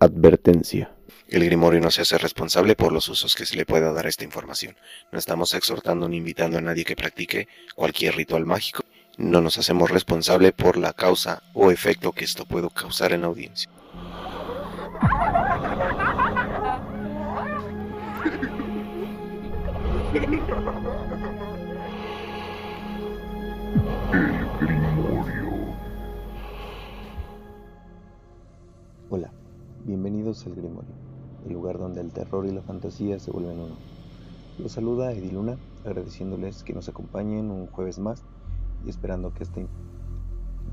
[0.00, 0.92] Advertencia.
[1.28, 4.08] El Grimorio no se hace responsable por los usos que se le pueda dar a
[4.08, 4.76] esta información.
[5.12, 8.82] No estamos exhortando ni invitando a nadie que practique cualquier ritual mágico.
[9.18, 13.28] No nos hacemos responsable por la causa o efecto que esto pueda causar en la
[13.28, 13.70] audiencia.
[29.08, 29.30] Hola,
[29.86, 30.94] bienvenidos al Grimorio,
[31.46, 33.76] el lugar donde el terror y la fantasía se vuelven uno.
[34.58, 38.24] Los saluda Ediluna, agradeciéndoles que nos acompañen un jueves más
[38.86, 39.66] y esperando que este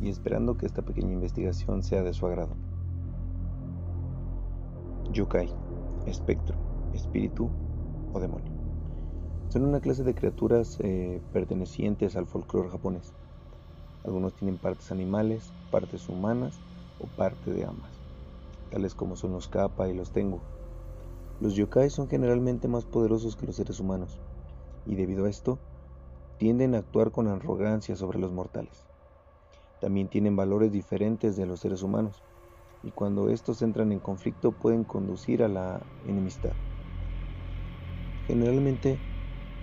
[0.02, 2.55] y esperando que esta pequeña investigación sea de su agrado.
[5.11, 5.53] Yokai,
[6.05, 6.55] espectro,
[6.93, 7.49] espíritu
[8.13, 8.52] o demonio.
[9.49, 13.13] Son una clase de criaturas eh, pertenecientes al folclore japonés.
[14.05, 16.61] Algunos tienen partes animales, partes humanas
[16.99, 17.91] o parte de ambas,
[18.71, 20.41] tales como son los kappa y los tengu.
[21.39, 24.19] Los yokai son generalmente más poderosos que los seres humanos,
[24.86, 25.59] y debido a esto,
[26.38, 28.88] tienden a actuar con arrogancia sobre los mortales.
[29.80, 32.23] También tienen valores diferentes de los seres humanos,
[32.81, 36.53] y cuando estos entran en conflicto pueden conducir a la enemistad.
[38.27, 38.99] Generalmente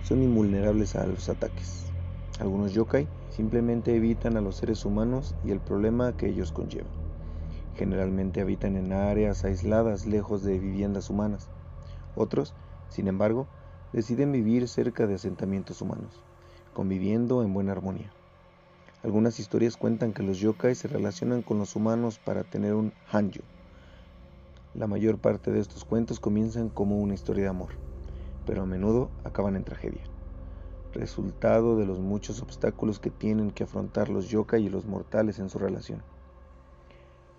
[0.01, 1.91] son invulnerables a los ataques.
[2.39, 7.08] Algunos yokai simplemente evitan a los seres humanos y el problema que ellos conllevan.
[7.79, 11.47] Generalmente habitan en áreas aisladas lejos de viviendas humanas.
[12.13, 12.53] Otros,
[12.89, 13.47] sin embargo,
[13.93, 16.21] deciden vivir cerca de asentamientos humanos,
[16.73, 18.11] conviviendo en buena armonía.
[19.01, 23.45] Algunas historias cuentan que los yokai se relacionan con los humanos para tener un hanjo.
[24.73, 27.69] La mayor parte de estos cuentos comienzan como una historia de amor,
[28.45, 30.03] pero a menudo acaban en tragedia
[30.91, 35.49] resultado de los muchos obstáculos que tienen que afrontar los yokai y los mortales en
[35.49, 36.03] su relación.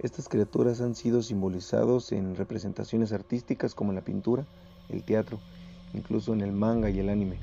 [0.02, 4.46] Estas criaturas han sido simbolizados en representaciones artísticas como la pintura,
[4.88, 5.38] el teatro,
[5.92, 7.38] incluso en el manga y el anime.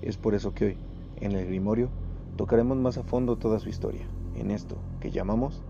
[0.00, 0.78] Es por eso que hoy,
[1.20, 1.90] en el Grimorio,
[2.38, 5.60] tocaremos más a fondo toda su historia, en esto que llamamos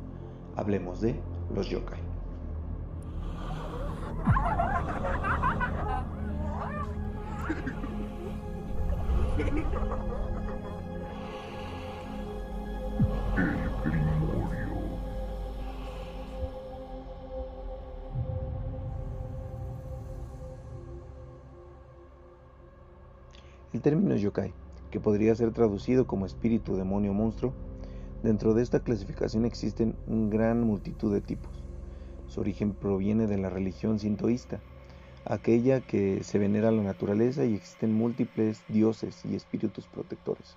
[0.55, 1.16] Hablemos de
[1.53, 1.99] los yokai.
[23.84, 24.55] término yokai,
[24.91, 27.53] que podría ser traducido como espíritu, demonio o monstruo,
[28.22, 31.62] dentro de esta clasificación existen una gran multitud de tipos.
[32.27, 34.61] Su origen proviene de la religión sintoísta,
[35.27, 40.56] aquella que se venera la naturaleza y existen múltiples dioses y espíritus protectores.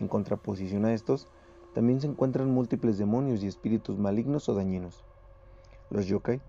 [0.00, 1.28] En contraposición a estos,
[1.74, 5.04] también se encuentran múltiples demonios y espíritus malignos o dañinos.
[5.90, 6.40] Los yokai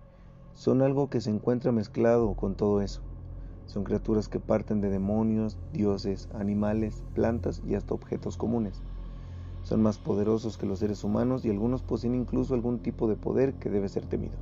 [0.54, 3.00] son algo que se encuentra mezclado con todo eso.
[3.70, 8.82] Son criaturas que parten de demonios, dioses, animales, plantas y hasta objetos comunes.
[9.62, 13.54] Son más poderosos que los seres humanos y algunos poseen incluso algún tipo de poder
[13.54, 14.34] que debe ser temido,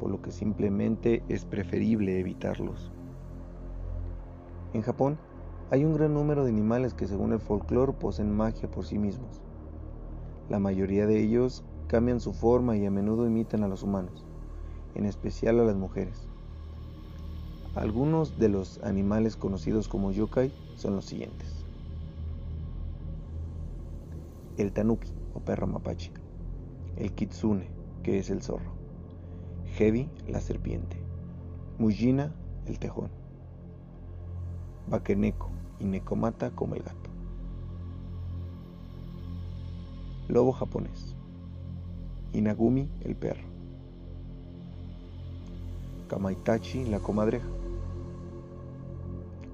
[0.00, 2.90] por lo que simplemente es preferible evitarlos.
[4.72, 5.18] En Japón
[5.70, 9.42] hay un gran número de animales que según el folclore poseen magia por sí mismos.
[10.48, 14.24] La mayoría de ellos cambian su forma y a menudo imitan a los humanos,
[14.94, 16.29] en especial a las mujeres.
[17.74, 21.64] Algunos de los animales conocidos como yokai son los siguientes.
[24.56, 26.10] El tanuki o perro mapache.
[26.96, 27.68] El kitsune,
[28.02, 28.72] que es el zorro.
[29.78, 30.96] Hebi, la serpiente.
[31.78, 32.34] Mujina,
[32.66, 33.08] el tejón.
[34.88, 35.48] Bakeneko
[35.78, 37.10] y Nekomata como el gato.
[40.26, 41.14] Lobo japonés.
[42.32, 43.48] Inagumi, el perro.
[46.08, 47.46] Kamaitachi, la comadreja.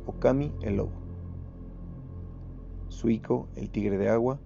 [0.07, 0.93] Okami, el lobo.
[2.89, 4.39] Suiko, el tigre de agua.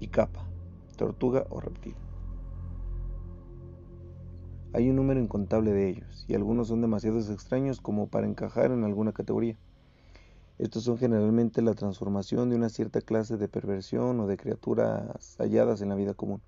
[0.00, 0.48] Y Kappa,
[0.96, 1.94] tortuga o reptil.
[4.72, 8.82] Hay un número incontable de ellos, y algunos son demasiado extraños como para encajar en
[8.82, 9.56] alguna categoría.
[10.58, 15.80] Estos son generalmente la transformación de una cierta clase de perversión o de criaturas halladas
[15.80, 16.40] en la vida común,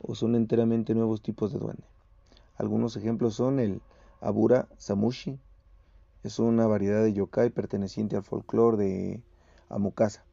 [0.00, 1.84] o son enteramente nuevos tipos de duende.
[2.56, 3.82] Algunos ejemplos son el
[4.20, 5.38] Abura Samushi,
[6.24, 9.22] es una variedad de yokai perteneciente al folclore de
[9.68, 10.24] Amukasa.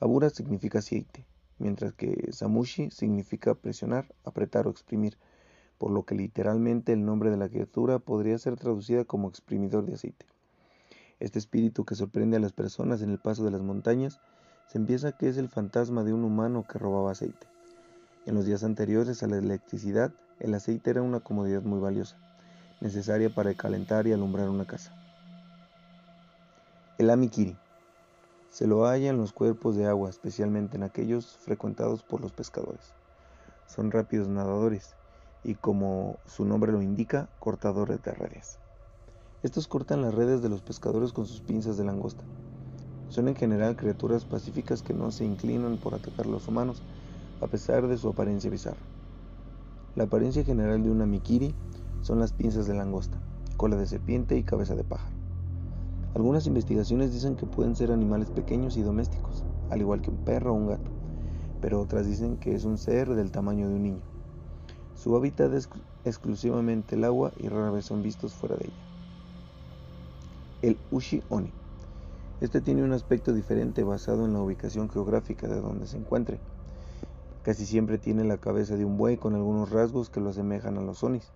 [0.00, 1.26] Abura significa aceite,
[1.58, 5.18] mientras que Samushi significa presionar, apretar o exprimir,
[5.76, 9.94] por lo que literalmente el nombre de la criatura podría ser traducida como exprimidor de
[9.94, 10.24] aceite.
[11.20, 14.18] Este espíritu que sorprende a las personas en el paso de las montañas
[14.66, 17.46] se empieza que es el fantasma de un humano que robaba aceite.
[18.24, 22.18] En los días anteriores a la electricidad, El aceite era una comodidad muy valiosa,
[22.80, 24.92] necesaria para calentar y alumbrar una casa.
[26.98, 27.56] El amikiri
[28.50, 32.94] se lo halla en los cuerpos de agua, especialmente en aquellos frecuentados por los pescadores.
[33.66, 34.94] Son rápidos nadadores
[35.44, 38.58] y, como su nombre lo indica, cortadores de redes.
[39.42, 42.24] Estos cortan las redes de los pescadores con sus pinzas de langosta.
[43.10, 46.82] Son en general criaturas pacíficas que no se inclinan por atacar a los humanos,
[47.40, 48.80] a pesar de su apariencia bizarra.
[49.94, 51.54] La apariencia general de una mikiri
[52.06, 53.18] son las pinzas de langosta,
[53.56, 55.16] cola de serpiente y cabeza de pájaro.
[56.14, 60.52] Algunas investigaciones dicen que pueden ser animales pequeños y domésticos, al igual que un perro
[60.52, 60.88] o un gato,
[61.60, 64.02] pero otras dicen que es un ser del tamaño de un niño.
[64.94, 65.68] Su hábitat es
[66.04, 68.82] exclusivamente el agua y rara vez son vistos fuera de ella.
[70.62, 71.50] El Ushi Oni.
[72.40, 76.38] Este tiene un aspecto diferente basado en la ubicación geográfica de donde se encuentre.
[77.42, 80.82] Casi siempre tiene la cabeza de un buey con algunos rasgos que lo asemejan a
[80.82, 81.32] los onis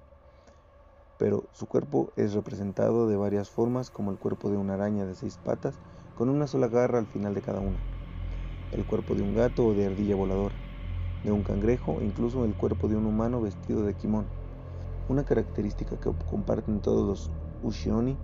[1.20, 5.14] pero su cuerpo es representado de varias formas como el cuerpo de una araña de
[5.14, 5.74] seis patas
[6.14, 7.78] con una sola garra al final de cada una,
[8.72, 10.56] el cuerpo de un gato o de ardilla voladora,
[11.22, 14.24] de un cangrejo o incluso el cuerpo de un humano vestido de kimón.
[15.08, 17.30] Una característica que comparten todos los
[17.60, 18.16] Ushioni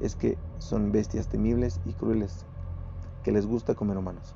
[0.00, 2.44] es que son bestias temibles y crueles,
[3.22, 4.34] que les gusta comer humanos.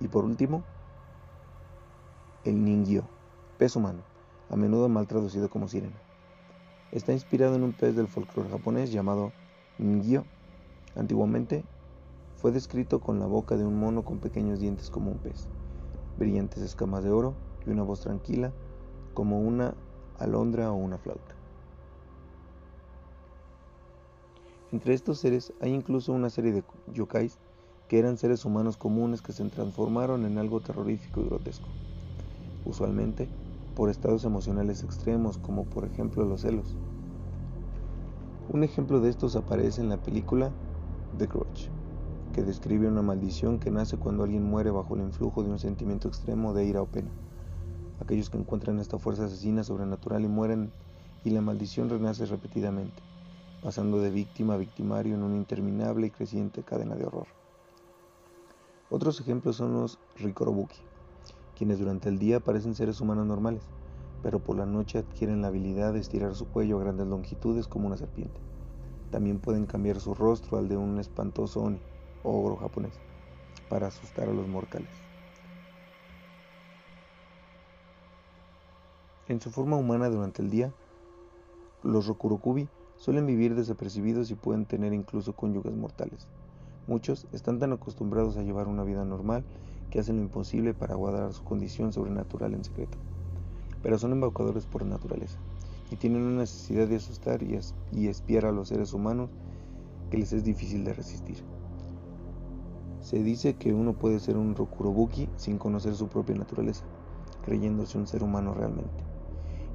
[0.00, 0.64] Y por último,
[2.42, 3.04] el Ningyo,
[3.56, 4.02] pez humano,
[4.48, 6.09] a menudo mal traducido como sirena.
[6.92, 9.30] Está inspirado en un pez del folclore japonés llamado
[9.80, 10.24] Ngyo.
[10.96, 11.62] Antiguamente
[12.36, 15.46] fue descrito con la boca de un mono con pequeños dientes como un pez,
[16.18, 17.34] brillantes escamas de oro
[17.64, 18.50] y una voz tranquila
[19.14, 19.74] como una
[20.18, 21.36] alondra o una flauta.
[24.72, 27.38] Entre estos seres hay incluso una serie de yokais
[27.86, 31.68] que eran seres humanos comunes que se transformaron en algo terrorífico y grotesco.
[32.64, 33.28] Usualmente
[33.80, 36.76] por estados emocionales extremos, como por ejemplo los celos.
[38.50, 40.50] Un ejemplo de estos aparece en la película
[41.16, 41.70] The Grudge,
[42.34, 46.08] que describe una maldición que nace cuando alguien muere bajo el influjo de un sentimiento
[46.08, 47.08] extremo de ira o pena.
[48.02, 50.70] Aquellos que encuentran esta fuerza asesina sobrenatural y mueren
[51.24, 53.02] y la maldición renace repetidamente,
[53.62, 57.28] pasando de víctima a victimario en una interminable y creciente cadena de horror.
[58.90, 60.82] Otros ejemplos son los Rikorobuki,
[61.60, 63.60] quienes durante el día parecen seres humanos normales,
[64.22, 67.86] pero por la noche adquieren la habilidad de estirar su cuello a grandes longitudes como
[67.86, 68.40] una serpiente.
[69.10, 71.78] También pueden cambiar su rostro al de un espantoso oni,
[72.22, 72.98] ogro japonés,
[73.68, 74.88] para asustar a los mortales.
[79.28, 80.72] En su forma humana durante el día,
[81.82, 86.26] los Rokurokubi suelen vivir desapercibidos y pueden tener incluso cónyuges mortales.
[86.86, 89.44] Muchos están tan acostumbrados a llevar una vida normal
[89.90, 92.96] que hacen lo imposible para guardar su condición sobrenatural en secreto.
[93.82, 95.38] Pero son embaucadores por naturaleza
[95.90, 99.30] y tienen una necesidad de asustar y, espiar a los seres humanos
[100.10, 101.38] que les es difícil de resistir.
[103.00, 106.84] Se dice que uno puede ser un Rokurobuki sin conocer su propia naturaleza,
[107.44, 109.02] creyéndose un ser humano realmente,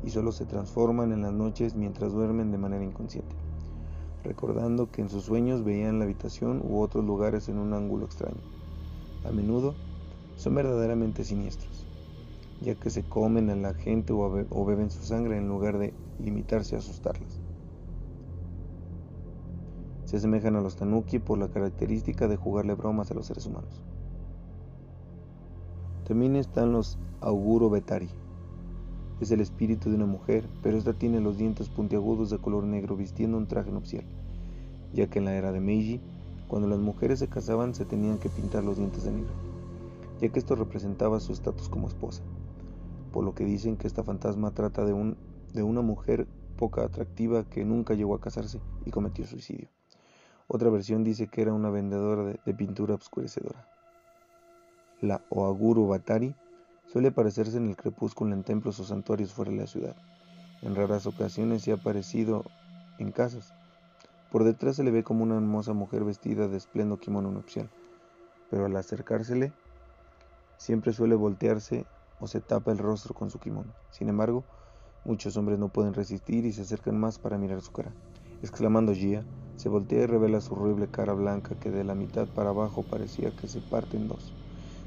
[0.03, 3.35] y solo se transforman en las noches mientras duermen de manera inconsciente,
[4.23, 8.41] recordando que en sus sueños veían la habitación u otros lugares en un ángulo extraño.
[9.25, 9.73] A menudo
[10.35, 11.85] son verdaderamente siniestros,
[12.61, 16.75] ya que se comen a la gente o, beben su sangre en lugar de limitarse
[16.75, 17.39] a asustarlas.
[20.05, 23.81] Se asemejan a los tanuki por la característica de jugarle bromas a los seres humanos.
[26.07, 28.09] También están los auguro betari.
[29.19, 32.95] Es el espíritu de una mujer, pero esta tiene los dientes puntiagudos de color negro
[32.95, 34.03] vistiendo un traje nupcial,
[34.93, 36.01] ya que en la era de Meiji,
[36.47, 39.54] cuando las mujeres se casaban se tenían que pintar los dientes de negro
[40.19, 42.23] ya que esto representaba su estatus como esposa,
[43.11, 45.17] por lo que dicen que esta fantasma trata de, un,
[45.53, 49.69] de una mujer poca atractiva que nunca llegó a casarse y cometió suicidio.
[50.47, 53.67] Otra versión dice que era una vendedora de, pintura obscurecedora.
[55.01, 56.35] La Oaguru Batari
[56.85, 59.95] suele aparecerse en el crepúsculo en templos o santuarios fuera de la ciudad.
[60.61, 62.45] En raras ocasiones se ha aparecido
[62.99, 63.53] en casas.
[64.31, 67.69] Por detrás se le ve como una hermosa mujer vestida de esplendo kimono nupcial,
[68.49, 69.51] pero al acercársele
[70.57, 71.85] Siempre suele voltearse
[72.19, 73.73] o se tapa el rostro con su kimono.
[73.91, 74.45] Sin embargo,
[75.03, 77.93] muchos hombres no pueden resistir y se acercan más para mirar su cara.
[78.41, 79.25] Exclamando Gia,
[79.57, 83.31] se voltea y revela su horrible cara blanca que de la mitad para abajo parecía
[83.31, 84.33] que se parte en dos,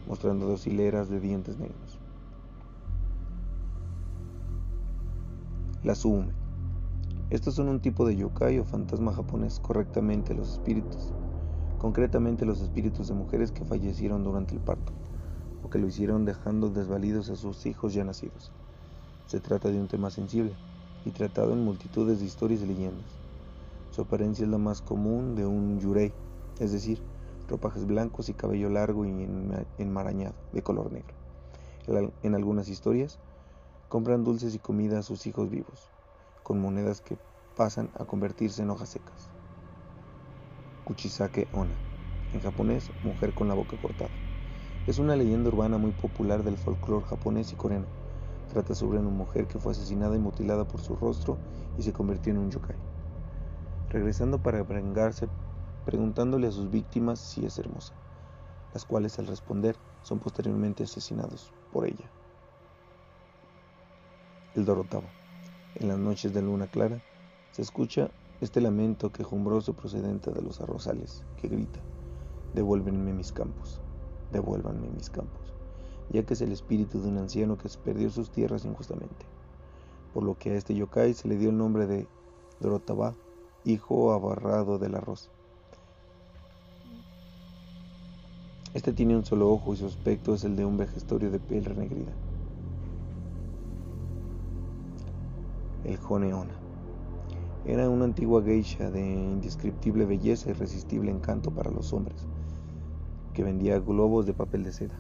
[0.07, 1.99] mostrando dos hileras de dientes negros.
[5.85, 6.33] La Suume.
[7.31, 11.13] Estos son un tipo de yokai o fantasma japonés, correctamente los espíritus,
[11.79, 14.93] concretamente los espíritus de mujeres que fallecieron durante el parto
[15.63, 18.53] o que lo hicieron dejando desvalidos a sus hijos ya nacidos.
[19.27, 20.57] Se trata de un tema sensible
[21.05, 23.19] y tratado en multitudes de historias y leyendas.
[23.91, 26.13] Su apariencia es la más común de un yurei,
[26.59, 27.03] es decir,
[27.49, 29.11] ropajes blancos y cabello largo y
[29.79, 31.15] enmarañado, de color negro.
[32.23, 33.19] En algunas historias,
[33.89, 35.91] compran dulces y comida a sus hijos vivos,
[36.43, 37.17] con monedas que
[37.57, 39.31] pasan a convertirse en hojas secas.
[40.85, 41.77] Kuchisake Ona,
[42.33, 44.28] en japonés, mujer con la boca cortada.
[44.89, 47.85] Es una leyenda urbana muy popular del folclore japonés y coreano.
[48.51, 51.37] Trata sobre una mujer que fue asesinada y mutilada por su rostro
[51.77, 52.75] y se convirtió en un yokai.
[53.91, 55.29] Regresando para vengarse,
[55.85, 57.93] preguntándole a sus víctimas si es hermosa,
[58.73, 62.11] las cuales al responder son posteriormente asesinados por ella.
[64.55, 65.05] El Dorotavo.
[65.75, 67.03] En las noches de luna clara
[67.51, 68.09] se escucha
[68.41, 71.81] este lamento quejumbroso procedente de los arrozales, que grita,
[72.55, 73.83] devuélvenme mis campos,
[74.33, 75.55] devuélvanme mis campos,
[76.11, 79.27] ya que es el espíritu de un anciano que perdió sus tierras injustamente,
[80.13, 82.07] por lo que a este yokai se le dio el nombre de
[82.61, 83.15] Dorotaba,
[83.65, 85.31] hijo abarrado del arroz.
[88.75, 91.65] Este tiene un solo ojo y su aspecto es el de un vejestorio de piel
[91.65, 92.13] renegrida.
[95.85, 96.55] El Joneona.
[97.65, 102.27] Era una antigua geisha de indescriptible belleza y irresistible encanto para los hombres,
[103.43, 104.95] vendía globos de papel de seda.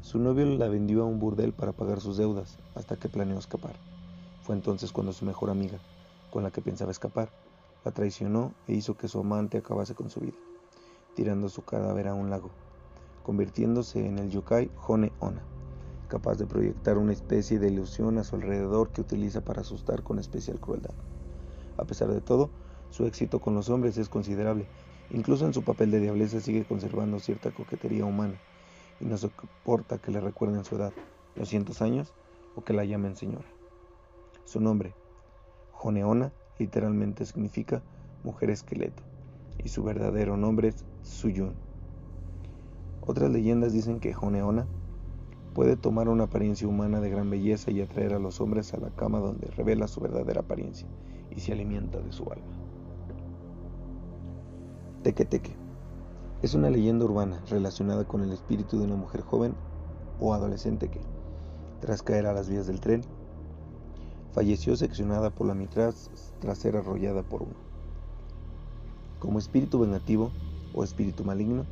[0.00, 3.76] Su novio la vendió a un burdel para pagar sus deudas, hasta que planeó escapar.
[4.42, 5.78] Fue entonces cuando su mejor amiga,
[6.30, 7.30] con la que pensaba escapar,
[7.84, 10.36] la traicionó e hizo que su amante acabase con su vida,
[11.14, 12.50] tirando su cadáver a un lago,
[13.22, 15.42] convirtiéndose en el yokai Hone Ona
[16.14, 20.20] capaz de proyectar una especie de ilusión a su alrededor que utiliza para asustar con
[20.20, 20.94] especial crueldad.
[21.76, 22.50] A pesar de todo,
[22.90, 24.66] su éxito con los hombres es considerable.
[25.14, 28.34] Incluso en su papel de diableza sigue conservando cierta coquetería humana
[29.00, 30.92] y no soporta que le recuerden su edad,
[31.36, 32.12] 200 años,
[32.56, 33.46] o que la llamen señora.
[34.44, 34.92] Su nombre,
[35.70, 37.80] Joneona, literalmente significa
[38.24, 39.04] mujer esqueleto,
[39.62, 41.54] y su verdadero nombre es Suyun.
[43.00, 44.66] Otras leyendas dicen que Joneona
[45.54, 48.90] puede tomar una apariencia humana de gran belleza y atraer a los hombres a la
[48.90, 50.88] cama donde revela su verdadera apariencia
[51.30, 52.63] y se alimenta de su alma.
[55.12, 55.54] Teque
[56.40, 59.54] es una leyenda urbana relacionada con el espíritu de una mujer joven
[60.18, 61.00] o adolescente que,
[61.80, 63.02] tras caer a las vías del tren,
[64.32, 65.94] falleció seccionada por la mitad
[66.40, 67.54] tras ser arrollada por uno.
[69.20, 70.30] Como espíritu vengativo
[70.74, 71.66] o espíritu maligno,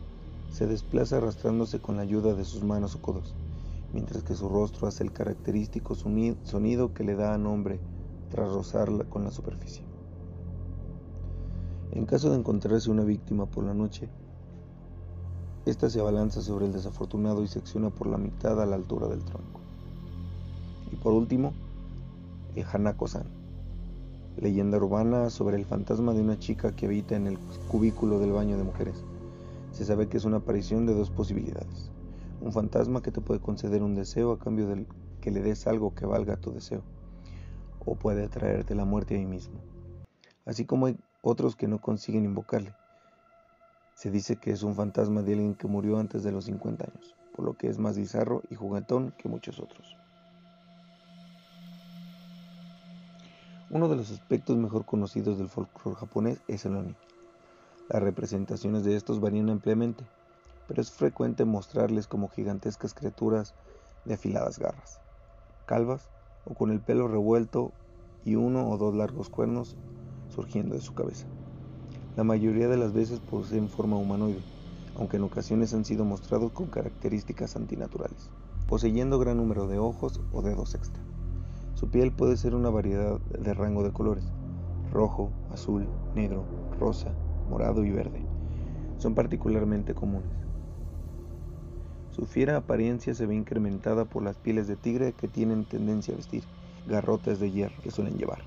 [0.50, 3.34] se desplaza arrastrándose con la ayuda de sus manos o codos
[3.94, 7.80] mientras que su rostro hace el característico sonido que le da nombre
[8.30, 9.91] tras rozarla con la superficie.
[11.92, 14.08] En caso de encontrarse una víctima por la noche,
[15.66, 19.24] ésta se abalanza sobre el desafortunado y secciona por la mitad a la altura del
[19.24, 19.60] tronco.
[20.90, 21.52] Y por último,
[22.56, 23.26] el Hanako-san,
[24.36, 28.56] leyenda urbana sobre el fantasma de una chica que habita en el cubículo del baño
[28.56, 29.04] de mujeres.
[29.70, 31.92] Se sabe que es una aparición de dos posibilidades
[32.42, 34.84] un fantasma que te puede conceder un deseo a cambio de
[35.20, 36.82] que le des algo que valga tu deseo,
[37.84, 39.60] o puede traerte la muerte ahí mismo.
[40.44, 42.74] Así como hay otros que no consiguen invocarle.
[43.94, 47.14] Se dice que es un fantasma de alguien que murió antes de los 50 años,
[47.34, 49.96] por lo que es más bizarro y juguetón que muchos otros.
[53.70, 56.94] Uno de los aspectos mejor conocidos del folclore japonés es el oni.
[57.88, 60.04] Las representaciones de estos varían ampliamente,
[60.66, 63.54] pero es frecuente mostrarles como gigantescas criaturas
[64.04, 65.00] de afiladas garras,
[65.66, 66.08] calvas
[66.44, 67.72] o con el pelo revuelto
[68.24, 69.76] y uno o dos largos cuernos
[70.32, 71.26] surgiendo de su cabeza.
[72.16, 74.42] La mayoría de las veces poseen forma humanoide,
[74.96, 78.30] aunque en ocasiones han sido mostrados con características antinaturales,
[78.66, 81.02] poseyendo gran número de ojos o dedos extra.
[81.74, 84.24] Su piel puede ser una variedad de rango de colores,
[84.92, 86.44] rojo, azul, negro,
[86.78, 87.14] rosa,
[87.48, 88.24] morado y verde.
[88.98, 90.30] Son particularmente comunes.
[92.10, 96.18] Su fiera apariencia se ve incrementada por las pieles de tigre que tienen tendencia a
[96.18, 96.44] vestir,
[96.86, 98.42] garrotes de hierro que suelen llevar.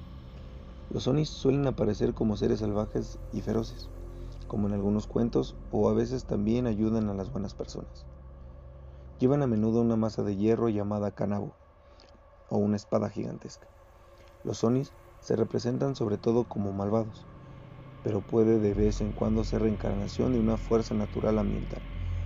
[0.90, 3.92] Los onis suelen aparecer como seres salvajes y feroces,
[4.48, 8.06] como en algunos cuentos, o a veces también ayudan a las buenas personas.
[9.18, 11.58] Llevan a menudo una masa de hierro llamada kanabo,
[12.48, 13.68] o una espada gigantesca.
[14.44, 17.28] Los onis se representan sobre todo como malvados,
[18.04, 21.84] pero puede de vez en cuando ser reencarnación de una fuerza natural ambiental,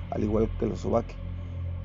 [0.09, 1.21] al igual que los obake,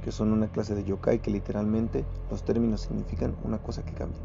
[0.01, 4.21] que son una clase de yokai que literalmente los términos significan una cosa que cambia,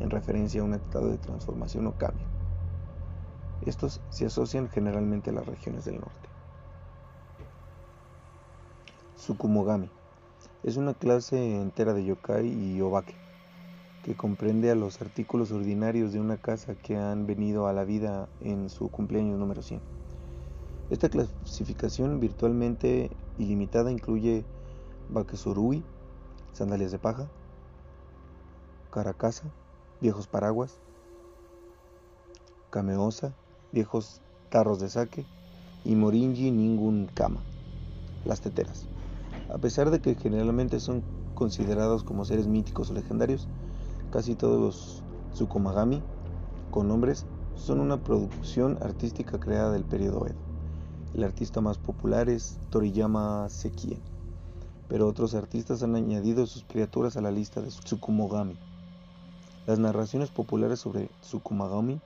[0.00, 2.26] en referencia a un estado de transformación o cambio.
[3.66, 6.28] Estos se asocian generalmente a las regiones del norte.
[9.16, 9.90] Tsukumogami
[10.62, 13.14] es una clase entera de yokai y obake,
[14.02, 18.28] que comprende a los artículos ordinarios de una casa que han venido a la vida
[18.40, 19.80] en su cumpleaños número 100.
[20.90, 24.44] Esta clasificación virtualmente ilimitada incluye
[25.10, 25.82] Bakesurui,
[26.52, 27.28] sandalias de paja,
[28.90, 29.44] caracasa,
[30.00, 30.78] viejos paraguas,
[32.70, 33.32] kameosa,
[33.72, 35.24] viejos tarros de saque
[35.84, 37.40] y morinji ningún kama,
[38.24, 38.86] las teteras.
[39.52, 41.02] A pesar de que generalmente son
[41.34, 43.48] considerados como seres míticos o legendarios,
[44.12, 45.02] casi todos los
[45.34, 46.02] tsukumagami
[46.70, 47.24] con nombres
[47.56, 50.50] son una producción artística creada del periodo Edo.
[51.14, 54.00] El artista más popular es Toriyama Sekien,
[54.88, 58.56] pero otros artistas han añadido sus criaturas a la lista de Tsukumogami.
[59.66, 62.00] Las narraciones populares sobre Tsukumogami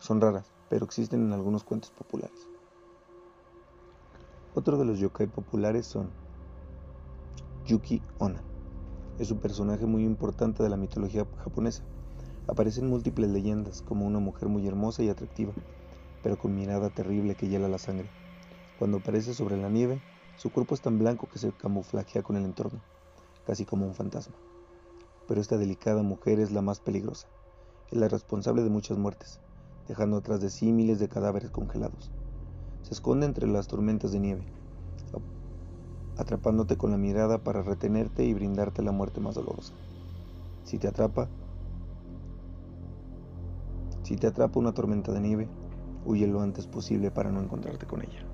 [0.00, 2.48] son raras, pero existen en algunos cuentos populares.
[4.54, 6.10] Otro de los yokai populares son
[7.64, 8.42] Yuki Onna.
[9.20, 11.84] Es un personaje muy importante de la mitología japonesa.
[12.48, 15.52] Aparece en múltiples leyendas como una mujer muy hermosa y atractiva,
[16.24, 18.10] pero con mirada terrible que hiela la sangre.
[18.80, 20.00] Cuando aparece sobre la nieve,
[20.36, 22.80] su cuerpo es tan blanco que se camuflajea con el entorno,
[23.46, 24.34] casi como un fantasma.
[25.30, 27.28] Pero esta delicada mujer es la más peligrosa.
[27.92, 29.38] Es la responsable de muchas muertes,
[29.86, 32.10] dejando atrás de sí miles de cadáveres congelados.
[32.82, 34.42] Se esconde entre las tormentas de nieve,
[36.16, 39.72] atrapándote con la mirada para retenerte y brindarte la muerte más dolorosa.
[40.64, 41.28] Si te atrapa,
[44.02, 45.48] si te atrapa una tormenta de nieve,
[46.06, 48.26] huye lo antes posible para no encontrarte con ella.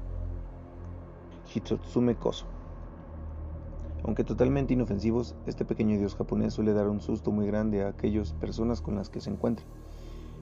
[1.55, 2.56] Hitsutsume Koso.
[4.07, 8.33] Aunque totalmente inofensivos, este pequeño dios japonés suele dar un susto muy grande a aquellas
[8.33, 9.67] personas con las que se encuentra.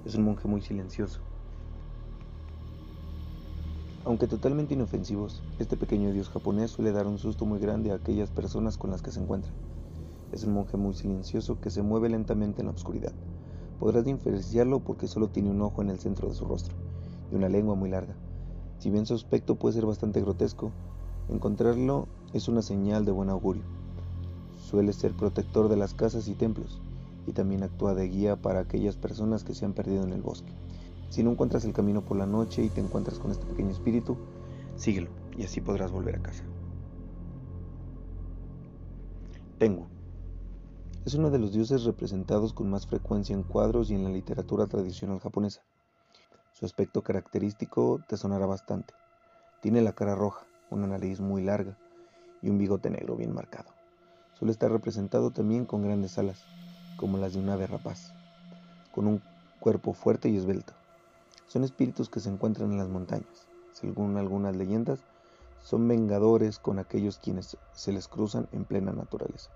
[0.04, 1.20] Es un monje muy silencioso,
[4.04, 8.30] aunque totalmente inofensivos, este pequeño dios japonés suele dar un susto muy grande a aquellas
[8.30, 9.50] personas con las que se encuentra.
[10.30, 13.14] Es un monje muy silencioso que se mueve lentamente en la oscuridad.
[13.80, 16.74] Podrás diferenciarlo porque solo tiene un ojo en el centro de su rostro
[17.32, 18.14] y una lengua muy larga.
[18.78, 20.70] Si bien su aspecto puede ser bastante grotesco,
[21.30, 23.62] encontrarlo es una señal de buen augurio.
[24.58, 26.80] Suele ser protector de las casas y templos
[27.28, 30.52] y también actúa de guía para aquellas personas que se han perdido en el bosque.
[31.10, 34.16] Si no encuentras el camino por la noche y te encuentras con este pequeño espíritu,
[34.76, 36.42] síguelo y así podrás volver a casa.
[39.58, 39.86] Tengu.
[41.04, 44.66] Es uno de los dioses representados con más frecuencia en cuadros y en la literatura
[44.66, 45.62] tradicional japonesa.
[46.52, 48.92] Su aspecto característico te sonará bastante.
[49.62, 51.78] Tiene la cara roja, una nariz muy larga
[52.44, 53.70] y un bigote negro bien marcado.
[54.38, 56.44] Suele estar representado también con grandes alas,
[56.98, 58.12] como las de un ave rapaz,
[58.92, 59.22] con un
[59.60, 60.74] cuerpo fuerte y esbelto.
[61.46, 63.46] Son espíritus que se encuentran en las montañas.
[63.72, 65.00] Según algunas leyendas,
[65.62, 69.50] son vengadores con aquellos quienes se les cruzan en plena naturaleza.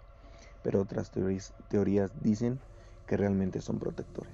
[0.62, 2.58] Pero otras teorías, dicen
[3.06, 4.32] que realmente son protectores.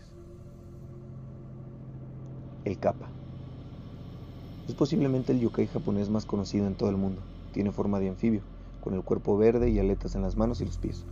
[2.64, 3.08] El kappa.
[4.68, 7.20] Es posiblemente el yokai japonés más conocido en todo el mundo.
[7.54, 8.42] Tiene forma de anfibio,
[8.80, 11.06] con el cuerpo verde y aletas en las manos y los pies.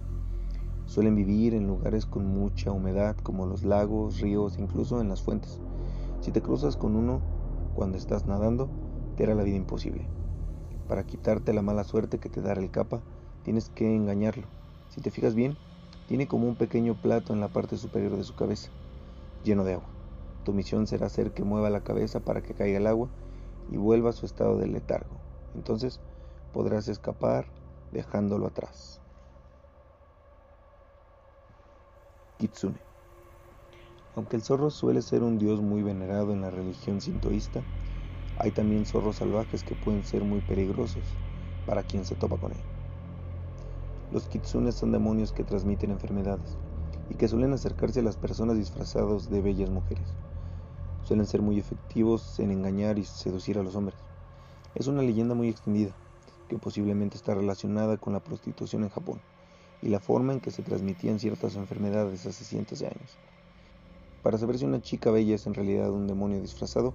[0.86, 5.60] Suelen vivir en lugares con mucha humedad como los lagos, ríos, incluso en las fuentes.
[6.20, 7.20] Si te cruzas con uno
[7.76, 8.68] cuando estás nadando,
[9.16, 10.04] te hará la vida imposible.
[10.88, 13.02] Para quitarte la mala suerte que te dará el capa,
[13.44, 14.48] tienes que engañarlo.
[14.88, 15.56] Si te fijas bien,
[16.08, 18.68] tiene como un pequeño plato en la parte superior de su cabeza,
[19.44, 19.88] lleno de agua.
[20.42, 23.08] Tu misión será hacer que mueva la cabeza para que caiga el agua
[23.70, 25.22] y vuelva a su estado de letargo.
[25.54, 26.00] Entonces
[26.52, 27.46] podrás escapar
[27.90, 29.00] dejándolo atrás.
[32.38, 32.92] Kitsune
[34.14, 37.62] aunque el zorro suele ser un dios muy venerado en la religión sintoísta,
[38.36, 41.02] hay también zorros salvajes que pueden ser muy peligrosos
[41.66, 42.60] para quien se topa con él.
[44.10, 46.58] Los kitsunes son demonios que transmiten enfermedades
[47.08, 50.04] y que suelen acercarse a las personas disfrazados de bellas mujeres.
[51.04, 53.96] Suelen ser muy efectivos en engañar y seducir a los hombres.
[54.74, 55.96] Es una leyenda muy extendida,
[56.58, 59.20] posiblemente está relacionada con la prostitución en Japón
[59.82, 63.18] y la forma en que se transmitían ciertas enfermedades hace cientos de años.
[64.22, 66.94] Para saber si una chica bella es en realidad un demonio disfrazado,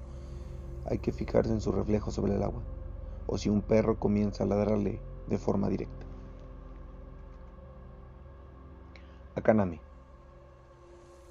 [0.86, 2.64] hay que fijarse en su reflejo sobre el agua,
[3.26, 6.06] o si un perro comienza a ladrarle de forma directa.
[9.36, 9.82] Akaname.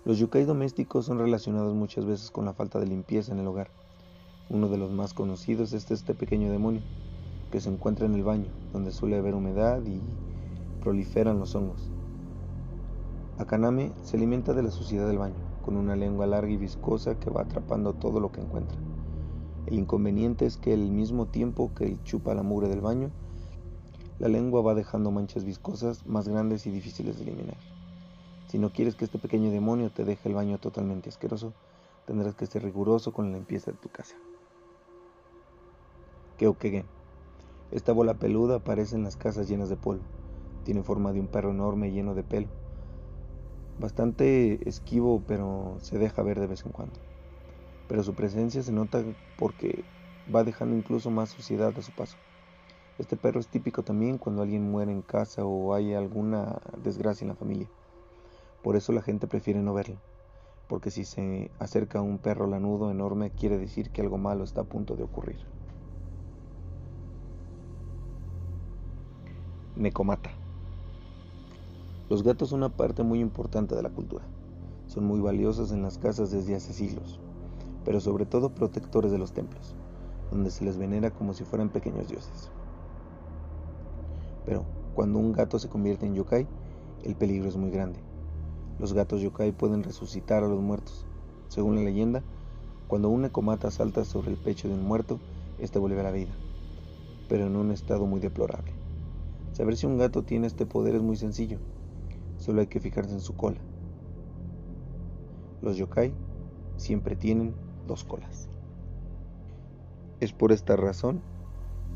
[0.04, 3.70] Los yukai domésticos son relacionados muchas veces con la falta de limpieza en el hogar.
[4.48, 6.82] Uno de los más conocidos es este pequeño demonio,
[7.60, 10.00] se encuentra en el baño, donde suele haber humedad y
[10.80, 11.90] proliferan los hongos.
[13.38, 17.28] Akaname se alimenta de la suciedad del baño con una lengua larga y viscosa que
[17.28, 18.78] va atrapando todo lo que encuentra.
[19.66, 23.10] El inconveniente es que al mismo tiempo que él chupa la mugre del baño,
[24.20, 27.56] la lengua va dejando manchas viscosas más grandes y difíciles de eliminar.
[28.46, 31.52] Si no quieres que este pequeño demonio te deje el baño totalmente asqueroso,
[32.06, 34.14] tendrás que ser riguroso con la limpieza de tu casa.
[36.38, 36.95] Keokegen.
[37.72, 40.04] Esta bola peluda aparece en las casas llenas de polvo.
[40.64, 42.46] Tiene forma de un perro enorme lleno de pelo.
[43.80, 46.94] Bastante esquivo, pero se deja ver de vez en cuando.
[47.88, 49.02] Pero su presencia se nota
[49.36, 49.84] porque
[50.32, 52.16] va dejando incluso más suciedad a su paso.
[52.98, 57.30] Este perro es típico también cuando alguien muere en casa o hay alguna desgracia en
[57.30, 57.68] la familia.
[58.62, 59.96] Por eso la gente prefiere no verlo,
[60.68, 64.64] porque si se acerca un perro lanudo enorme quiere decir que algo malo está a
[64.64, 65.55] punto de ocurrir.
[69.76, 70.30] Necomata.
[72.08, 74.24] Los gatos son una parte muy importante de la cultura.
[74.86, 77.20] Son muy valiosos en las casas desde hace siglos,
[77.84, 79.74] pero sobre todo protectores de los templos,
[80.30, 82.50] donde se les venera como si fueran pequeños dioses.
[84.46, 86.46] Pero cuando un gato se convierte en yokai,
[87.04, 87.98] el peligro es muy grande.
[88.78, 91.04] Los gatos yokai pueden resucitar a los muertos.
[91.48, 92.22] Según la leyenda,
[92.88, 95.20] cuando un necomata salta sobre el pecho de un muerto,
[95.58, 96.32] éste vuelve a la vida,
[97.28, 98.75] pero en un estado muy deplorable.
[99.56, 101.56] Saber si un gato tiene este poder es muy sencillo.
[102.36, 103.56] Solo hay que fijarse en su cola.
[105.62, 106.12] Los yokai
[106.76, 107.54] siempre tienen
[107.86, 108.50] dos colas.
[110.20, 111.22] Es por esta razón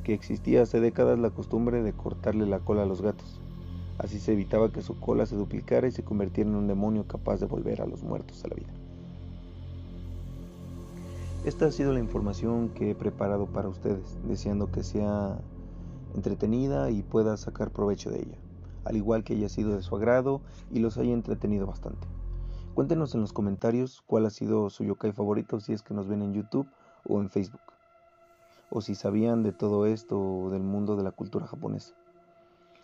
[0.05, 3.43] que existía hace décadas la costumbre de cortarle la cola a los gatos.
[3.99, 7.41] Así se evitaba que su cola se duplicara y se convirtiera en un demonio capaz
[7.41, 8.73] de volver a los muertos a la vida.
[11.45, 15.39] Esta ha sido la información que he preparado para ustedes, deseando que sea
[16.15, 18.39] entretenida y pueda sacar provecho de ella,
[18.85, 22.07] al igual que haya sido de su agrado y los haya entretenido bastante.
[22.75, 26.23] Cuéntenos en los comentarios cuál ha sido su yokai favorito si es que nos ven
[26.23, 26.69] en YouTube
[27.09, 27.61] o en Facebook
[28.71, 31.95] o si sabían de todo esto del mundo de la cultura japonesa.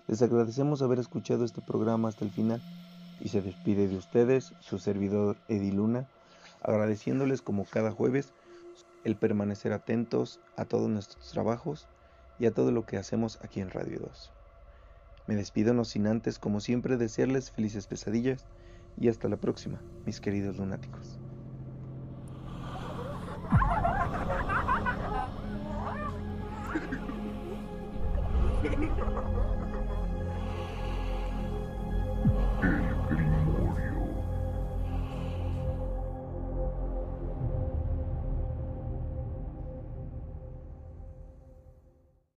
[0.08, 2.60] Les agradecemos haber escuchado este programa hasta el final
[3.20, 6.08] y se despide de ustedes su servidor Ediluna,
[6.62, 8.32] agradeciéndoles como cada jueves
[9.04, 11.86] el permanecer atentos a todos nuestros trabajos
[12.38, 14.32] y a todo lo que hacemos aquí en Radio 2.
[15.26, 18.46] Me despido no sin antes, como siempre, desearles felices pesadillas
[18.96, 21.18] y hasta la próxima, mis queridos lunáticos.